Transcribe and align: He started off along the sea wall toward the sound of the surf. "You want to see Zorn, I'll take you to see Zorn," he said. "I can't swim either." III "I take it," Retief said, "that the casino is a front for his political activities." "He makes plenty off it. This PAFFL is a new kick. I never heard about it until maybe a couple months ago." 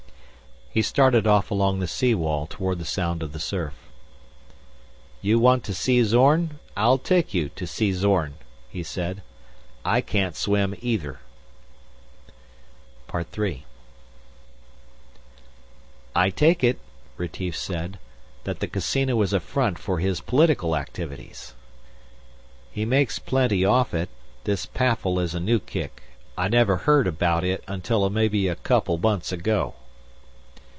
He 0.73 0.81
started 0.81 1.27
off 1.27 1.51
along 1.51 1.81
the 1.81 1.85
sea 1.87 2.15
wall 2.15 2.47
toward 2.47 2.79
the 2.79 2.85
sound 2.85 3.21
of 3.23 3.33
the 3.33 3.41
surf. 3.41 3.73
"You 5.21 5.37
want 5.37 5.65
to 5.65 5.73
see 5.73 6.01
Zorn, 6.01 6.59
I'll 6.77 6.97
take 6.97 7.33
you 7.33 7.49
to 7.57 7.67
see 7.67 7.91
Zorn," 7.91 8.35
he 8.69 8.81
said. 8.81 9.21
"I 9.83 9.99
can't 9.99 10.33
swim 10.33 10.73
either." 10.79 11.19
III 13.13 13.65
"I 16.15 16.29
take 16.29 16.63
it," 16.63 16.79
Retief 17.17 17.57
said, 17.57 17.99
"that 18.45 18.61
the 18.61 18.67
casino 18.69 19.21
is 19.23 19.33
a 19.33 19.41
front 19.41 19.77
for 19.77 19.99
his 19.99 20.21
political 20.21 20.77
activities." 20.77 21.53
"He 22.71 22.85
makes 22.85 23.19
plenty 23.19 23.65
off 23.65 23.93
it. 23.93 24.07
This 24.45 24.67
PAFFL 24.67 25.19
is 25.21 25.35
a 25.35 25.41
new 25.41 25.59
kick. 25.59 26.03
I 26.37 26.47
never 26.47 26.77
heard 26.77 27.07
about 27.07 27.43
it 27.43 27.61
until 27.67 28.09
maybe 28.09 28.47
a 28.47 28.55
couple 28.55 28.97
months 28.97 29.33
ago." 29.33 29.73